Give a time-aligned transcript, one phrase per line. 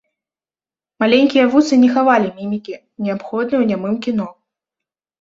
[1.03, 2.73] Маленькія вусы не хавалі мімікі,
[3.05, 4.27] неабходнай ў нямым кіно.